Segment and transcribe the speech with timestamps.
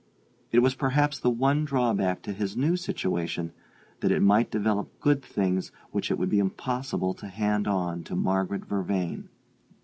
[0.51, 3.51] It was perhaps the one drawback to his new situation
[3.99, 8.15] that it might develop good things which it would be impossible to hand on to
[8.15, 9.29] Margaret Vervain.